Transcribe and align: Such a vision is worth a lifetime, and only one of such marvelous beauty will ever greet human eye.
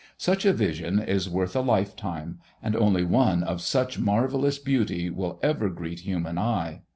Such 0.17 0.45
a 0.47 0.51
vision 0.51 0.97
is 0.99 1.29
worth 1.29 1.55
a 1.55 1.61
lifetime, 1.61 2.39
and 2.63 2.75
only 2.75 3.03
one 3.03 3.43
of 3.43 3.61
such 3.61 3.99
marvelous 3.99 4.57
beauty 4.57 5.11
will 5.11 5.39
ever 5.43 5.69
greet 5.69 5.99
human 5.99 6.39
eye. 6.39 6.81